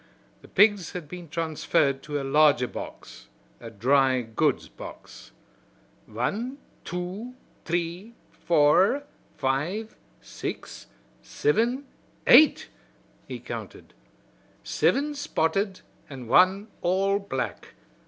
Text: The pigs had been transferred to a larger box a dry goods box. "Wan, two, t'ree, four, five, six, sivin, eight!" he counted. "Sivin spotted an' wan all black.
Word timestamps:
The 0.41 0.47
pigs 0.47 0.93
had 0.93 1.07
been 1.07 1.29
transferred 1.29 2.01
to 2.01 2.19
a 2.19 2.23
larger 2.23 2.67
box 2.67 3.27
a 3.59 3.69
dry 3.69 4.21
goods 4.23 4.67
box. 4.67 5.31
"Wan, 6.07 6.57
two, 6.83 7.35
t'ree, 7.65 8.13
four, 8.31 9.03
five, 9.37 9.95
six, 10.19 10.87
sivin, 11.21 11.83
eight!" 12.25 12.69
he 13.27 13.39
counted. 13.39 13.93
"Sivin 14.63 15.13
spotted 15.13 15.81
an' 16.09 16.25
wan 16.25 16.69
all 16.81 17.19
black. 17.19 17.75